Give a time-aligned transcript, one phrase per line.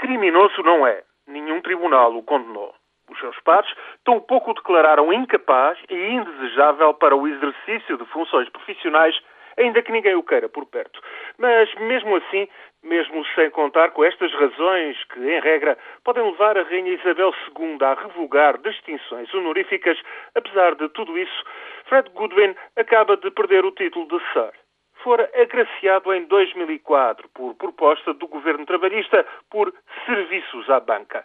[0.00, 1.02] Criminoso não é.
[1.26, 2.74] Nenhum tribunal o condenou.
[3.10, 3.70] Os seus pares
[4.02, 9.14] tão pouco o declararam incapaz e indesejável para o exercício de funções profissionais,
[9.58, 10.98] ainda que ninguém o queira por perto.
[11.36, 12.48] Mas, mesmo assim,
[12.82, 17.76] mesmo sem contar com estas razões que, em regra, podem levar a Rainha Isabel II
[17.82, 20.00] a revogar distinções honoríficas,
[20.34, 21.44] apesar de tudo isso,
[21.84, 24.52] Fred Goodwin acaba de perder o título de Sir
[25.02, 29.72] fora agraciado em 2004 por proposta do governo trabalhista por
[30.06, 31.24] serviços à banca.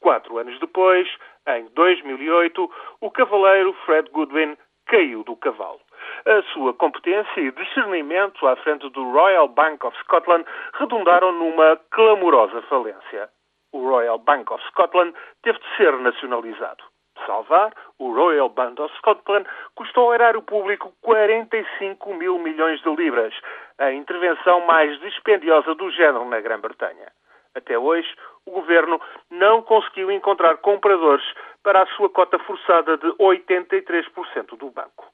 [0.00, 1.08] Quatro anos depois,
[1.46, 5.80] em 2008, o cavaleiro Fred Goodwin caiu do cavalo.
[6.26, 12.60] A sua competência e discernimento à frente do Royal Bank of Scotland redundaram numa clamorosa
[12.62, 13.28] falência.
[13.72, 16.84] O Royal Bank of Scotland teve de ser nacionalizado
[17.26, 23.34] salvar, o Royal Bank of Scotland custou ao erário público 45 mil milhões de libras,
[23.78, 27.12] a intervenção mais dispendiosa do género na Grã-Bretanha.
[27.54, 28.08] Até hoje,
[28.46, 29.00] o governo
[29.30, 31.24] não conseguiu encontrar compradores
[31.62, 35.06] para a sua cota forçada de 83% do banco.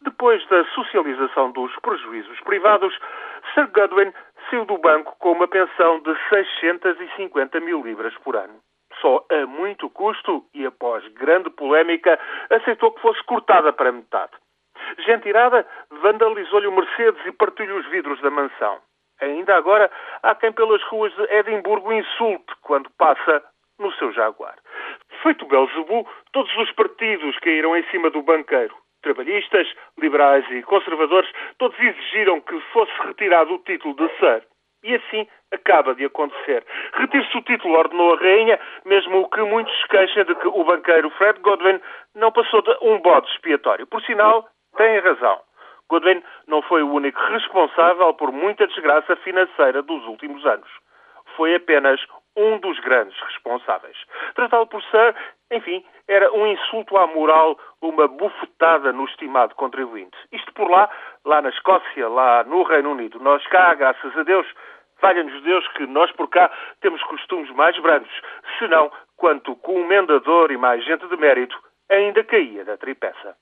[0.00, 2.96] Depois da socialização dos prejuízos privados,
[3.54, 4.12] Sir Godwin
[4.50, 8.60] saiu do banco com uma pensão de 650 mil libras por ano
[9.00, 12.18] só a muito custo e após grande polémica,
[12.50, 14.32] aceitou que fosse cortada para metade.
[14.98, 18.78] Gente irada vandalizou-lhe o Mercedes e partiu-lhe os vidros da mansão.
[19.20, 19.90] Ainda agora,
[20.22, 23.42] há quem pelas ruas de Edimburgo insulte quando passa
[23.78, 24.56] no seu Jaguar.
[25.22, 28.74] Feito Belzebu, todos os partidos caíram em cima do banqueiro.
[29.02, 34.42] Trabalhistas, liberais e conservadores, todos exigiram que fosse retirado o título de Sir.
[34.86, 36.64] E assim acaba de acontecer.
[36.94, 41.40] Retire-se o título, ordenou a rainha, mesmo que muitos queixem de que o banqueiro Fred
[41.40, 41.80] Godwin
[42.14, 43.84] não passou de um bode expiatório.
[43.88, 45.40] Por sinal, tem razão.
[45.88, 50.68] Godwin não foi o único responsável por muita desgraça financeira dos últimos anos.
[51.36, 52.00] Foi apenas
[52.36, 53.96] um dos grandes responsáveis.
[54.34, 55.14] Tratá-lo por Sir,
[55.50, 60.16] enfim, era um insulto à moral, uma bufetada no estimado contribuinte.
[60.32, 60.88] Isto por lá,
[61.24, 63.18] lá na Escócia, lá no Reino Unido.
[63.20, 64.46] Nós cá, graças a Deus,
[65.00, 68.10] Valha-nos Deus que nós por cá temos costumes mais brandos,
[68.58, 69.86] senão, quanto com um
[70.50, 71.56] e mais gente de mérito,
[71.90, 73.36] ainda caía da tripeça.